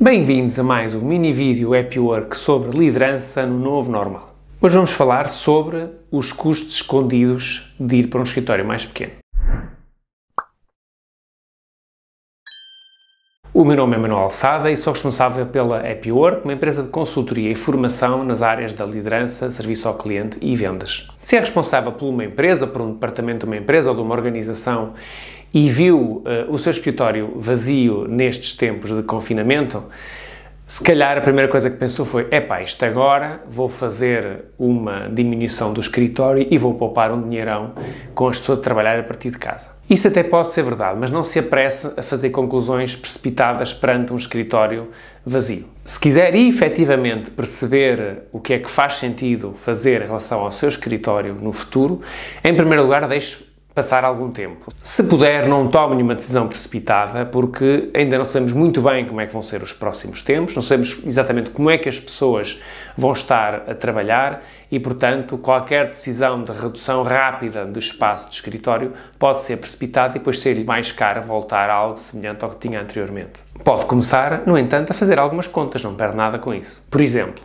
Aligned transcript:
Bem-vindos 0.00 0.56
a 0.60 0.62
mais 0.62 0.94
um 0.94 1.00
mini 1.00 1.32
vídeo 1.32 1.74
Happy 1.74 1.98
Work 1.98 2.36
sobre 2.36 2.78
liderança 2.78 3.44
no 3.44 3.58
novo 3.58 3.90
normal. 3.90 4.32
Hoje 4.60 4.76
vamos 4.76 4.92
falar 4.92 5.28
sobre 5.28 5.88
os 6.08 6.30
custos 6.30 6.76
escondidos 6.76 7.74
de 7.80 7.96
ir 7.96 8.06
para 8.06 8.20
um 8.20 8.22
escritório 8.22 8.64
mais 8.64 8.86
pequeno. 8.86 9.14
O 13.58 13.64
meu 13.64 13.76
nome 13.76 13.96
é 13.96 13.98
Manuel 13.98 14.20
Alçada 14.20 14.70
e 14.70 14.76
sou 14.76 14.92
responsável 14.92 15.44
pela 15.44 15.78
Happy 15.80 16.12
Work, 16.12 16.44
uma 16.44 16.52
empresa 16.52 16.80
de 16.80 16.90
consultoria 16.90 17.50
e 17.50 17.56
formação 17.56 18.22
nas 18.22 18.40
áreas 18.40 18.72
da 18.72 18.86
liderança, 18.86 19.50
serviço 19.50 19.88
ao 19.88 19.94
cliente 19.94 20.38
e 20.40 20.54
vendas. 20.54 21.08
Se 21.18 21.34
é 21.34 21.40
responsável 21.40 21.90
por 21.90 22.06
uma 22.06 22.24
empresa, 22.24 22.68
por 22.68 22.80
um 22.80 22.92
departamento 22.92 23.40
de 23.40 23.46
uma 23.46 23.56
empresa 23.56 23.90
ou 23.90 23.96
de 23.96 24.00
uma 24.00 24.14
organização 24.14 24.92
e 25.52 25.68
viu 25.68 25.98
uh, 25.98 26.24
o 26.48 26.56
seu 26.56 26.70
escritório 26.70 27.32
vazio 27.34 28.06
nestes 28.06 28.56
tempos 28.56 28.94
de 28.94 29.02
confinamento, 29.02 29.82
se 30.68 30.82
calhar 30.82 31.16
a 31.16 31.22
primeira 31.22 31.50
coisa 31.50 31.70
que 31.70 31.78
pensou 31.78 32.04
foi: 32.04 32.28
epá, 32.30 32.60
isto 32.60 32.84
agora 32.84 33.40
vou 33.48 33.70
fazer 33.70 34.44
uma 34.58 35.08
diminuição 35.08 35.72
do 35.72 35.80
escritório 35.80 36.46
e 36.50 36.58
vou 36.58 36.74
poupar 36.74 37.10
um 37.10 37.22
dinheirão 37.22 37.72
com 38.14 38.28
as 38.28 38.38
pessoas 38.38 38.58
a 38.58 38.62
trabalhar 38.62 39.00
a 39.00 39.02
partir 39.02 39.30
de 39.30 39.38
casa. 39.38 39.70
Isso 39.88 40.06
até 40.06 40.22
pode 40.22 40.52
ser 40.52 40.62
verdade, 40.62 40.98
mas 41.00 41.10
não 41.10 41.24
se 41.24 41.38
apresse 41.38 41.98
a 41.98 42.02
fazer 42.02 42.28
conclusões 42.28 42.94
precipitadas 42.94 43.72
perante 43.72 44.12
um 44.12 44.16
escritório 44.18 44.90
vazio. 45.24 45.66
Se 45.86 45.98
quiser 45.98 46.34
efetivamente 46.34 47.30
perceber 47.30 48.24
o 48.30 48.38
que 48.38 48.52
é 48.52 48.58
que 48.58 48.70
faz 48.70 48.96
sentido 48.96 49.54
fazer 49.54 50.02
em 50.02 50.06
relação 50.06 50.40
ao 50.40 50.52
seu 50.52 50.68
escritório 50.68 51.32
no 51.32 51.50
futuro, 51.50 52.02
em 52.44 52.54
primeiro 52.54 52.82
lugar, 52.82 53.08
deixe 53.08 53.47
passar 53.78 54.04
algum 54.04 54.28
tempo. 54.32 54.72
Se 54.82 55.04
puder, 55.04 55.46
não 55.46 55.68
tome 55.68 55.94
nenhuma 55.94 56.16
decisão 56.16 56.48
precipitada, 56.48 57.24
porque 57.24 57.88
ainda 57.94 58.18
não 58.18 58.24
sabemos 58.24 58.52
muito 58.52 58.82
bem 58.82 59.06
como 59.06 59.20
é 59.20 59.26
que 59.28 59.32
vão 59.32 59.40
ser 59.40 59.62
os 59.62 59.72
próximos 59.72 60.20
tempos, 60.20 60.56
não 60.56 60.62
sabemos 60.62 61.00
exatamente 61.06 61.50
como 61.50 61.70
é 61.70 61.78
que 61.78 61.88
as 61.88 62.00
pessoas 62.00 62.60
vão 62.96 63.12
estar 63.12 63.70
a 63.70 63.74
trabalhar 63.76 64.42
e, 64.68 64.80
portanto, 64.80 65.38
qualquer 65.38 65.86
decisão 65.86 66.42
de 66.42 66.50
redução 66.50 67.04
rápida 67.04 67.64
do 67.64 67.78
espaço 67.78 68.28
de 68.28 68.34
escritório 68.34 68.94
pode 69.16 69.42
ser 69.42 69.58
precipitada 69.58 70.16
e 70.16 70.18
depois 70.18 70.40
ser-lhe 70.40 70.64
mais 70.64 70.90
caro 70.90 71.22
voltar 71.22 71.70
a 71.70 71.74
algo 71.74 71.98
semelhante 72.00 72.44
ao 72.44 72.50
que 72.50 72.68
tinha 72.68 72.80
anteriormente. 72.80 73.44
Pode 73.62 73.86
começar, 73.86 74.42
no 74.44 74.58
entanto, 74.58 74.90
a 74.90 74.94
fazer 74.94 75.20
algumas 75.20 75.46
contas, 75.46 75.84
não 75.84 75.94
perde 75.94 76.16
nada 76.16 76.36
com 76.40 76.52
isso. 76.52 76.84
Por 76.90 77.00
exemplo, 77.00 77.44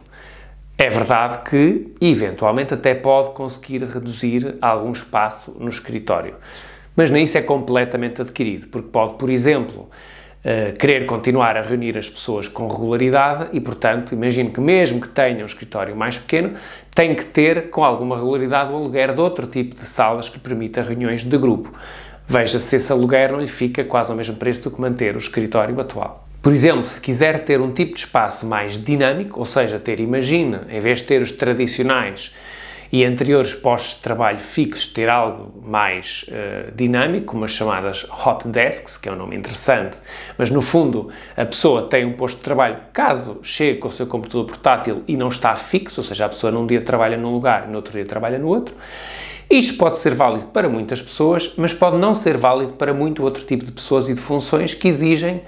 é 0.77 0.89
verdade 0.89 1.49
que, 1.49 1.93
eventualmente, 2.01 2.73
até 2.73 2.95
pode 2.95 3.31
conseguir 3.31 3.83
reduzir 3.83 4.55
algum 4.61 4.91
espaço 4.91 5.55
no 5.59 5.69
escritório, 5.69 6.35
mas 6.95 7.09
nem 7.09 7.23
isso 7.23 7.37
é 7.37 7.41
completamente 7.41 8.21
adquirido, 8.21 8.67
porque 8.67 8.89
pode, 8.89 9.13
por 9.13 9.29
exemplo, 9.29 9.89
uh, 10.43 10.77
querer 10.77 11.05
continuar 11.05 11.55
a 11.57 11.61
reunir 11.61 11.97
as 11.97 12.09
pessoas 12.09 12.47
com 12.47 12.67
regularidade 12.67 13.49
e, 13.53 13.61
portanto, 13.61 14.13
imagino 14.13 14.51
que 14.51 14.59
mesmo 14.59 14.99
que 14.99 15.07
tenha 15.07 15.43
um 15.43 15.45
escritório 15.45 15.95
mais 15.95 16.17
pequeno, 16.17 16.53
tem 16.93 17.15
que 17.15 17.25
ter 17.25 17.69
com 17.69 17.83
alguma 17.83 18.15
regularidade 18.15 18.71
o 18.71 18.75
aluguer 18.75 19.13
de 19.13 19.21
outro 19.21 19.47
tipo 19.47 19.75
de 19.75 19.85
salas 19.85 20.27
que 20.27 20.39
permita 20.39 20.81
reuniões 20.81 21.23
de 21.23 21.37
grupo. 21.37 21.71
Veja 22.27 22.59
se 22.59 22.77
esse 22.77 22.91
aluguer 22.91 23.31
não 23.31 23.39
lhe 23.39 23.47
fica 23.47 23.83
quase 23.83 24.09
ao 24.09 24.17
mesmo 24.17 24.35
preço 24.37 24.63
do 24.63 24.71
que 24.71 24.81
manter 24.81 25.15
o 25.15 25.19
escritório 25.19 25.79
atual. 25.79 26.22
Por 26.43 26.51
exemplo, 26.51 26.85
se 26.85 26.99
quiser 26.99 27.45
ter 27.45 27.61
um 27.61 27.71
tipo 27.71 27.93
de 27.93 28.01
espaço 28.01 28.45
mais 28.45 28.73
dinâmico, 28.73 29.39
ou 29.39 29.45
seja, 29.45 29.79
ter, 29.79 30.01
imagina, 30.01 30.67
em 30.69 30.81
vez 30.81 30.99
de 30.99 31.05
ter 31.05 31.21
os 31.21 31.31
tradicionais 31.31 32.35
e 32.91 33.05
anteriores 33.05 33.53
postos 33.53 33.95
de 33.95 34.01
trabalho 34.01 34.39
fixos, 34.39 34.87
ter 34.87 35.07
algo 35.07 35.53
mais 35.65 36.25
uh, 36.27 36.69
dinâmico, 36.75 37.27
como 37.27 37.45
as 37.45 37.51
chamadas 37.53 38.05
hot 38.25 38.45
desks, 38.49 38.97
que 38.97 39.07
é 39.07 39.13
um 39.13 39.15
nome 39.15 39.37
interessante, 39.37 39.97
mas 40.37 40.49
no 40.49 40.61
fundo 40.61 41.07
a 41.37 41.45
pessoa 41.45 41.87
tem 41.87 42.03
um 42.03 42.11
posto 42.11 42.39
de 42.39 42.43
trabalho 42.43 42.75
caso 42.91 43.39
chegue 43.41 43.79
com 43.79 43.87
o 43.87 43.91
seu 43.91 44.05
computador 44.05 44.45
portátil 44.45 45.01
e 45.07 45.15
não 45.15 45.29
está 45.29 45.55
fixo, 45.55 46.01
ou 46.01 46.05
seja, 46.05 46.25
a 46.25 46.29
pessoa 46.29 46.51
num 46.51 46.67
dia 46.67 46.81
trabalha 46.81 47.15
num 47.15 47.31
lugar 47.31 47.69
e 47.69 47.71
no 47.71 47.77
outro 47.77 47.93
dia 47.93 48.05
trabalha 48.05 48.37
no 48.37 48.49
outro. 48.49 48.75
Isto 49.49 49.77
pode 49.77 49.97
ser 49.97 50.13
válido 50.13 50.47
para 50.47 50.67
muitas 50.67 51.01
pessoas, 51.01 51.53
mas 51.57 51.73
pode 51.73 51.95
não 51.97 52.13
ser 52.13 52.35
válido 52.35 52.73
para 52.73 52.93
muito 52.93 53.23
outro 53.23 53.45
tipo 53.45 53.63
de 53.63 53.71
pessoas 53.71 54.09
e 54.09 54.13
de 54.13 54.19
funções 54.19 54.73
que 54.73 54.89
exigem 54.89 55.41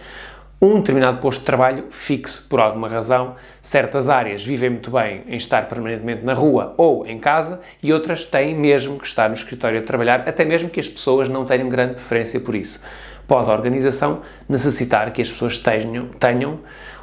um 0.62 0.80
determinado 0.80 1.20
posto 1.20 1.40
de 1.40 1.46
trabalho 1.46 1.86
fixo 1.90 2.46
por 2.50 2.60
alguma 2.60 2.88
razão. 2.88 3.36
Certas 3.62 4.10
áreas 4.10 4.44
vivem 4.44 4.70
muito 4.70 4.90
bem 4.90 5.24
em 5.28 5.36
estar 5.36 5.68
permanentemente 5.68 6.24
na 6.24 6.34
rua 6.34 6.74
ou 6.78 7.06
em 7.06 7.20
casa 7.20 7.60
e 7.84 7.92
outras 7.92 8.24
têm 8.24 8.56
mesmo 8.56 8.98
que 8.98 9.06
estar 9.06 9.28
no 9.28 9.36
escritório 9.36 9.80
a 9.80 9.84
trabalhar, 9.84 10.28
até 10.28 10.46
mesmo 10.46 10.70
que 10.70 10.80
as 10.80 10.88
pessoas 10.88 11.28
não 11.28 11.46
tenham 11.46 11.70
grande 11.70 11.96
preferência 11.96 12.40
por 12.40 12.56
isso. 12.56 12.82
Pode 13.28 13.50
a 13.50 13.54
organização 13.54 14.22
necessitar 14.48 15.12
que 15.12 15.22
as 15.22 15.32
pessoas 15.32 15.58
tenham, 15.58 16.08
tenham 16.08 16.60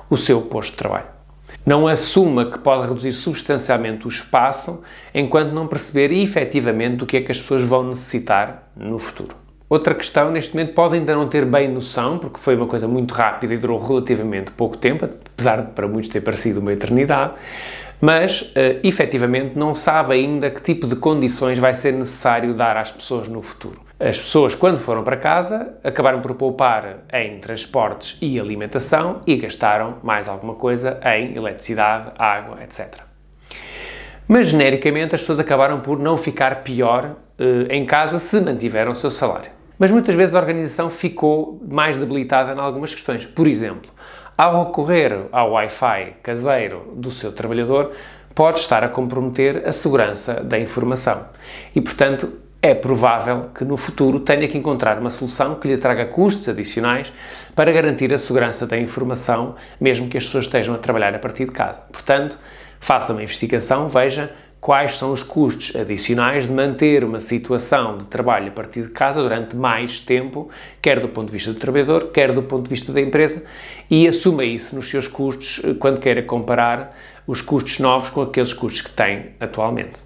o 0.08 0.16
seu 0.16 0.40
posto 0.42 0.72
de 0.72 0.76
trabalho. 0.78 1.06
Não 1.64 1.86
assuma 1.86 2.50
que 2.50 2.58
pode 2.58 2.88
reduzir 2.88 3.12
substancialmente 3.12 4.06
o 4.06 4.08
espaço 4.08 4.82
enquanto 5.14 5.52
não 5.52 5.66
perceber 5.66 6.10
efetivamente 6.12 7.04
o 7.04 7.06
que 7.06 7.18
é 7.18 7.20
que 7.20 7.30
as 7.30 7.40
pessoas 7.40 7.62
vão 7.62 7.88
necessitar 7.88 8.68
no 8.76 8.98
futuro. 8.98 9.41
Outra 9.72 9.94
questão, 9.94 10.30
neste 10.30 10.54
momento, 10.54 10.74
pode 10.74 10.96
ainda 10.96 11.16
não 11.16 11.26
ter 11.26 11.46
bem 11.46 11.66
noção, 11.66 12.18
porque 12.18 12.38
foi 12.38 12.54
uma 12.54 12.66
coisa 12.66 12.86
muito 12.86 13.14
rápida 13.14 13.54
e 13.54 13.56
durou 13.56 13.78
relativamente 13.78 14.50
pouco 14.50 14.76
tempo, 14.76 15.06
apesar 15.06 15.62
de 15.62 15.72
para 15.72 15.88
muitos 15.88 16.10
ter 16.10 16.20
parecido 16.20 16.60
uma 16.60 16.74
eternidade, 16.74 17.32
mas 17.98 18.42
uh, 18.42 18.80
efetivamente 18.84 19.58
não 19.58 19.74
sabe 19.74 20.12
ainda 20.12 20.50
que 20.50 20.60
tipo 20.60 20.86
de 20.86 20.94
condições 20.94 21.58
vai 21.58 21.72
ser 21.72 21.94
necessário 21.94 22.52
dar 22.52 22.76
às 22.76 22.92
pessoas 22.92 23.28
no 23.28 23.40
futuro. 23.40 23.80
As 23.98 24.18
pessoas, 24.20 24.54
quando 24.54 24.76
foram 24.76 25.02
para 25.02 25.16
casa, 25.16 25.72
acabaram 25.82 26.20
por 26.20 26.34
poupar 26.34 27.04
em 27.10 27.38
transportes 27.38 28.18
e 28.20 28.38
alimentação 28.38 29.22
e 29.26 29.36
gastaram 29.36 29.96
mais 30.02 30.28
alguma 30.28 30.54
coisa 30.54 31.00
em 31.02 31.34
eletricidade, 31.34 32.12
água, 32.18 32.62
etc. 32.62 32.96
Mas 34.28 34.48
genericamente 34.48 35.14
as 35.14 35.22
pessoas 35.22 35.40
acabaram 35.40 35.80
por 35.80 35.98
não 35.98 36.18
ficar 36.18 36.62
pior 36.62 37.16
uh, 37.40 37.72
em 37.72 37.86
casa 37.86 38.18
se 38.18 38.38
mantiveram 38.38 38.92
o 38.92 38.94
seu 38.94 39.10
salário. 39.10 39.61
Mas 39.82 39.90
muitas 39.90 40.14
vezes 40.14 40.32
a 40.32 40.38
organização 40.38 40.88
ficou 40.88 41.60
mais 41.68 41.96
debilitada 41.96 42.52
em 42.52 42.58
algumas 42.60 42.94
questões. 42.94 43.26
Por 43.26 43.48
exemplo, 43.48 43.90
ao 44.38 44.66
recorrer 44.66 45.26
ao 45.32 45.54
Wi-Fi 45.54 46.18
caseiro 46.22 46.92
do 46.94 47.10
seu 47.10 47.32
trabalhador, 47.32 47.90
pode 48.32 48.60
estar 48.60 48.84
a 48.84 48.88
comprometer 48.88 49.66
a 49.66 49.72
segurança 49.72 50.34
da 50.34 50.56
informação. 50.56 51.26
E, 51.74 51.80
portanto, 51.80 52.32
é 52.62 52.76
provável 52.76 53.50
que 53.52 53.64
no 53.64 53.76
futuro 53.76 54.20
tenha 54.20 54.46
que 54.46 54.56
encontrar 54.56 55.00
uma 55.00 55.10
solução 55.10 55.56
que 55.56 55.66
lhe 55.66 55.76
traga 55.76 56.06
custos 56.06 56.48
adicionais 56.48 57.12
para 57.52 57.72
garantir 57.72 58.14
a 58.14 58.18
segurança 58.18 58.68
da 58.68 58.78
informação, 58.78 59.56
mesmo 59.80 60.08
que 60.08 60.16
as 60.16 60.24
pessoas 60.24 60.44
estejam 60.44 60.76
a 60.76 60.78
trabalhar 60.78 61.12
a 61.12 61.18
partir 61.18 61.46
de 61.46 61.50
casa. 61.50 61.82
Portanto, 61.90 62.38
faça 62.78 63.12
uma 63.12 63.20
investigação, 63.20 63.88
veja 63.88 64.32
quais 64.62 64.94
são 64.94 65.12
os 65.12 65.24
custos 65.24 65.74
adicionais 65.74 66.46
de 66.46 66.52
manter 66.52 67.02
uma 67.02 67.18
situação 67.18 67.98
de 67.98 68.04
trabalho 68.04 68.46
a 68.46 68.50
partir 68.52 68.82
de 68.82 68.90
casa 68.90 69.20
durante 69.20 69.56
mais 69.56 69.98
tempo, 69.98 70.48
quer 70.80 71.00
do 71.00 71.08
ponto 71.08 71.26
de 71.26 71.32
vista 71.32 71.52
do 71.52 71.58
trabalhador, 71.58 72.12
quer 72.12 72.32
do 72.32 72.44
ponto 72.44 72.62
de 72.62 72.70
vista 72.70 72.92
da 72.92 73.00
empresa, 73.00 73.44
e 73.90 74.06
assuma 74.06 74.44
isso 74.44 74.76
nos 74.76 74.88
seus 74.88 75.08
custos 75.08 75.60
eh, 75.64 75.74
quando 75.74 75.98
queira 75.98 76.22
comparar 76.22 76.96
os 77.26 77.42
custos 77.42 77.80
novos 77.80 78.08
com 78.08 78.22
aqueles 78.22 78.52
custos 78.52 78.82
que 78.82 78.90
tem 78.90 79.30
atualmente. 79.40 80.00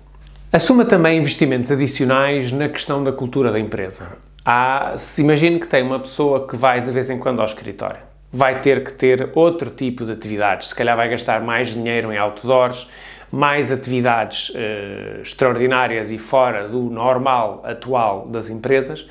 Assuma 0.50 0.86
também 0.86 1.18
investimentos 1.18 1.70
adicionais 1.70 2.50
na 2.50 2.70
questão 2.70 3.04
da 3.04 3.12
cultura 3.12 3.52
da 3.52 3.60
empresa. 3.60 4.16
Há, 4.42 4.94
se 4.96 5.20
imagine 5.20 5.60
que 5.60 5.68
tem 5.68 5.82
uma 5.82 6.00
pessoa 6.00 6.48
que 6.48 6.56
vai 6.56 6.80
de 6.80 6.90
vez 6.90 7.10
em 7.10 7.18
quando 7.18 7.40
ao 7.40 7.46
escritório. 7.46 8.05
Vai 8.36 8.60
ter 8.60 8.84
que 8.84 8.92
ter 8.92 9.30
outro 9.34 9.70
tipo 9.70 10.04
de 10.04 10.12
atividades, 10.12 10.68
se 10.68 10.74
calhar 10.74 10.94
vai 10.94 11.08
gastar 11.08 11.40
mais 11.40 11.72
dinheiro 11.72 12.12
em 12.12 12.18
outdoors, 12.18 12.86
mais 13.32 13.72
atividades 13.72 14.50
uh, 14.50 15.22
extraordinárias 15.22 16.10
e 16.10 16.18
fora 16.18 16.68
do 16.68 16.82
normal 16.82 17.62
atual 17.64 18.26
das 18.28 18.50
empresas 18.50 19.08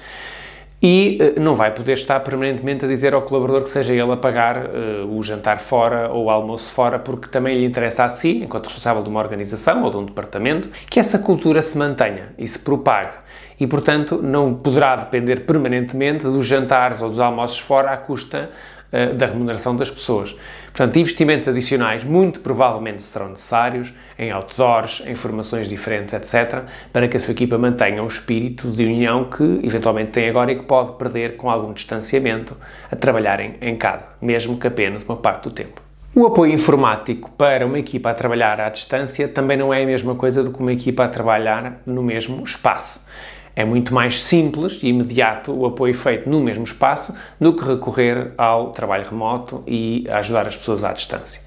e 0.88 1.18
uh, 1.20 1.40
não 1.40 1.56
vai 1.56 1.72
poder 1.72 1.94
estar 1.94 2.20
permanentemente 2.20 2.86
a 2.86 2.88
dizer 2.88 3.16
ao 3.16 3.24
colaborador 3.24 3.64
que 3.64 3.70
seja 3.72 3.92
ele 3.92 4.12
a 4.12 4.18
pagar 4.18 4.58
uh, 4.58 5.18
o 5.18 5.24
jantar 5.24 5.60
fora 5.60 6.12
ou 6.12 6.26
o 6.26 6.30
almoço 6.30 6.72
fora, 6.72 7.00
porque 7.00 7.28
também 7.28 7.58
lhe 7.58 7.66
interessa 7.66 8.04
a 8.04 8.10
si, 8.10 8.44
enquanto 8.44 8.66
responsável 8.66 9.02
de 9.02 9.10
uma 9.10 9.20
organização 9.20 9.84
ou 9.84 9.90
de 9.90 9.98
um 9.98 10.06
departamento, 10.06 10.70
que 10.88 11.00
essa 11.00 11.18
cultura 11.18 11.62
se 11.64 11.76
mantenha 11.76 12.30
e 12.38 12.48
se 12.48 12.60
propague. 12.60 13.14
E, 13.60 13.66
portanto, 13.66 14.20
não 14.22 14.54
poderá 14.54 14.96
depender 14.98 15.46
permanentemente 15.46 16.26
dos 16.26 16.46
jantares 16.46 17.02
ou 17.02 17.10
dos 17.10 17.20
almoços 17.20 17.58
fora 17.58 17.92
à 17.92 17.98
custa 17.98 18.52
eh, 18.96 19.14
da 19.14 19.26
remuneração 19.26 19.76
das 19.76 19.92
pessoas. 19.92 20.36
Portanto, 20.68 20.98
investimentos 20.98 21.48
adicionais 21.48 22.04
muito 22.04 22.40
provavelmente 22.40 23.04
serão 23.04 23.30
necessários 23.30 23.94
em 24.18 24.32
outdoors, 24.32 25.04
em 25.06 25.16
formações 25.16 25.68
diferentes, 25.68 26.14
etc., 26.14 26.64
para 26.92 27.08
que 27.08 27.18
a 27.18 27.20
sua 27.20 27.32
equipa 27.32 27.58
mantenha 27.58 28.02
um 28.02 28.08
espírito 28.08 28.70
de 28.72 28.86
união 28.86 29.26
que 29.26 29.60
eventualmente 29.64 30.12
tem 30.12 30.30
agora 30.30 30.52
e 30.52 30.56
que 30.56 30.64
pode 30.64 30.94
perder 30.94 31.36
com 31.36 31.50
algum 31.50 31.74
distanciamento 31.74 32.56
a 32.92 32.96
trabalharem 32.96 33.56
em 33.62 33.76
casa, 33.76 34.10
mesmo 34.22 34.58
que 34.58 34.68
apenas 34.68 35.04
uma 35.04 35.18
parte 35.18 35.44
do 35.44 35.52
tempo. 35.52 35.82
O 36.16 36.26
apoio 36.26 36.54
informático 36.54 37.30
para 37.32 37.66
uma 37.66 37.78
equipa 37.78 38.10
a 38.10 38.14
trabalhar 38.14 38.62
à 38.62 38.70
distância 38.70 39.28
também 39.28 39.58
não 39.58 39.74
é 39.74 39.84
a 39.84 39.86
mesma 39.86 40.16
coisa 40.16 40.42
do 40.42 40.50
que 40.50 40.60
uma 40.62 40.72
equipa 40.72 41.04
a 41.04 41.10
trabalhar 41.10 41.82
no 41.86 42.02
mesmo 42.02 42.42
espaço. 42.42 43.06
É 43.56 43.64
muito 43.64 43.94
mais 43.94 44.22
simples 44.22 44.80
e 44.84 44.88
imediato 44.88 45.52
o 45.54 45.66
apoio 45.66 45.94
feito 45.94 46.30
no 46.30 46.42
mesmo 46.42 46.64
espaço 46.64 47.16
do 47.40 47.56
que 47.56 47.64
recorrer 47.64 48.34
ao 48.38 48.72
trabalho 48.72 49.10
remoto 49.10 49.64
e 49.66 50.06
ajudar 50.10 50.46
as 50.48 50.58
pessoas 50.58 50.84
à 50.84 50.92
distância. 50.92 51.42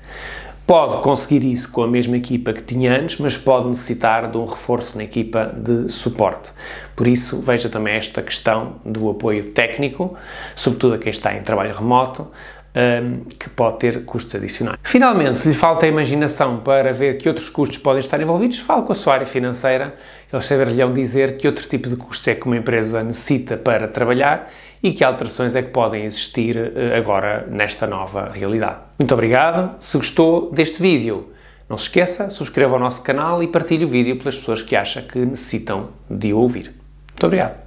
Pode 0.68 1.02
conseguir 1.02 1.44
isso 1.44 1.72
com 1.72 1.82
a 1.82 1.88
mesma 1.88 2.18
equipa 2.18 2.52
que 2.52 2.62
tinha 2.62 2.94
antes, 2.94 3.18
mas 3.18 3.38
pode 3.38 3.68
necessitar 3.68 4.30
de 4.30 4.36
um 4.36 4.44
reforço 4.44 4.98
na 4.98 5.04
equipa 5.04 5.46
de 5.56 5.90
suporte. 5.90 6.50
Por 6.94 7.06
isso, 7.06 7.40
veja 7.40 7.70
também 7.70 7.94
esta 7.94 8.20
questão 8.20 8.74
do 8.84 9.08
apoio 9.08 9.52
técnico, 9.52 10.14
sobretudo 10.54 10.96
a 10.96 10.98
quem 10.98 11.08
está 11.08 11.34
em 11.34 11.40
trabalho 11.40 11.74
remoto, 11.74 12.28
um, 12.74 13.24
que 13.24 13.48
pode 13.50 13.78
ter 13.78 14.04
custos 14.04 14.34
adicionais. 14.34 14.78
Finalmente, 14.82 15.38
se 15.38 15.48
lhe 15.48 15.54
falta 15.54 15.86
a 15.86 15.88
imaginação 15.88 16.58
para 16.58 16.92
ver 16.92 17.18
que 17.18 17.28
outros 17.28 17.48
custos 17.48 17.78
podem 17.78 18.00
estar 18.00 18.20
envolvidos, 18.20 18.58
fale 18.58 18.82
com 18.82 18.92
a 18.92 18.94
sua 18.94 19.14
área 19.14 19.26
financeira, 19.26 19.94
eles 20.32 20.44
saber-lhe 20.44 20.92
dizer 20.92 21.36
que 21.36 21.46
outro 21.46 21.66
tipo 21.68 21.88
de 21.88 21.96
custos 21.96 22.28
é 22.28 22.34
que 22.34 22.46
uma 22.46 22.56
empresa 22.56 23.02
necessita 23.02 23.56
para 23.56 23.88
trabalhar 23.88 24.50
e 24.82 24.92
que 24.92 25.02
alterações 25.02 25.54
é 25.54 25.62
que 25.62 25.70
podem 25.70 26.04
existir 26.04 26.56
uh, 26.56 26.96
agora 26.96 27.46
nesta 27.50 27.86
nova 27.86 28.30
realidade. 28.32 28.78
Muito 28.98 29.12
obrigado, 29.12 29.76
se 29.80 29.96
gostou 29.96 30.50
deste 30.52 30.80
vídeo, 30.80 31.28
não 31.68 31.76
se 31.76 31.84
esqueça, 31.84 32.30
subscreva 32.30 32.76
o 32.76 32.78
nosso 32.78 33.02
canal 33.02 33.42
e 33.42 33.48
partilhe 33.48 33.84
o 33.84 33.88
vídeo 33.88 34.16
pelas 34.16 34.36
pessoas 34.36 34.62
que 34.62 34.74
acha 34.76 35.02
que 35.02 35.18
necessitam 35.18 35.90
de 36.08 36.32
ouvir. 36.32 36.74
Muito 37.10 37.26
obrigado. 37.26 37.66